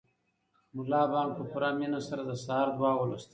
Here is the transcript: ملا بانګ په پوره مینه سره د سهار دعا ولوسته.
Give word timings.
ملا 0.75 1.01
بانګ 1.11 1.31
په 1.37 1.43
پوره 1.51 1.69
مینه 1.79 1.99
سره 2.07 2.21
د 2.25 2.31
سهار 2.43 2.67
دعا 2.77 2.93
ولوسته. 2.97 3.29